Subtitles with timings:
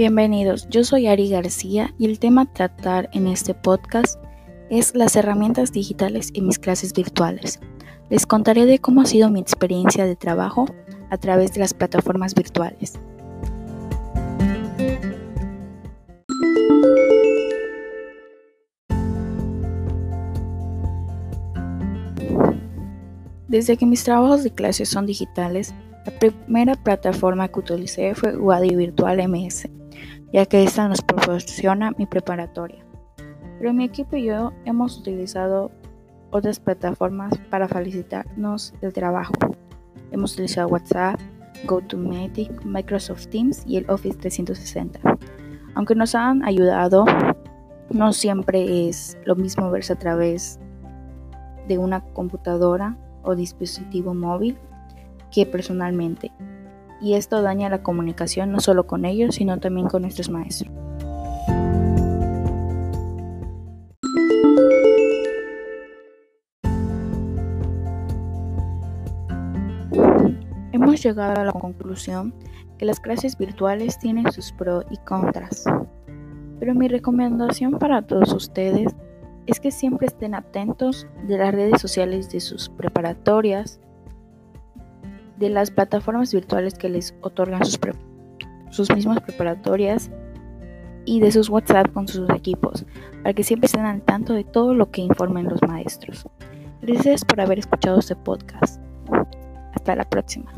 [0.00, 4.18] Bienvenidos, yo soy Ari García y el tema a tratar en este podcast
[4.70, 7.60] es las herramientas digitales y mis clases virtuales.
[8.08, 10.64] Les contaré de cómo ha sido mi experiencia de trabajo
[11.10, 12.94] a través de las plataformas virtuales.
[23.48, 25.74] Desde que mis trabajos de clase son digitales,
[26.06, 29.68] la primera plataforma que utilicé fue Wadi Virtual MS,
[30.32, 32.84] ya que esta nos proporciona mi preparatoria.
[33.58, 35.70] Pero mi equipo y yo hemos utilizado
[36.30, 39.32] otras plataformas para facilitarnos el trabajo.
[40.12, 41.20] Hemos utilizado WhatsApp,
[41.66, 45.00] GoToMeeting, Microsoft Teams y el Office 360.
[45.74, 47.04] Aunque nos han ayudado,
[47.90, 50.58] no siempre es lo mismo verse a través
[51.68, 54.58] de una computadora o dispositivo móvil
[55.30, 56.32] que personalmente.
[57.00, 60.70] Y esto daña la comunicación no solo con ellos, sino también con nuestros maestros.
[70.72, 72.34] Hemos llegado a la conclusión
[72.78, 75.64] que las clases virtuales tienen sus pros y contras.
[76.58, 78.94] Pero mi recomendación para todos ustedes
[79.46, 83.80] es que siempre estén atentos de las redes sociales de sus preparatorias,
[85.40, 90.10] de las plataformas virtuales que les otorgan sus, mismas preparatorias
[91.06, 92.84] y de sus WhatsApp con sus equipos,
[93.22, 96.28] para que siempre estén al tanto de todo lo que informen los maestros.
[96.82, 98.80] Gracias por haber escuchado este podcast.
[99.72, 100.52] Hasta la próxima.